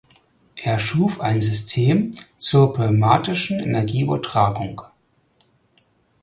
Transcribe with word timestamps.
Er 0.55 0.79
schuf 0.79 1.19
ein 1.21 1.41
System 1.41 2.09
zur 2.39 2.73
pneumatischen 2.73 3.59
Energieübertragung. 3.59 4.81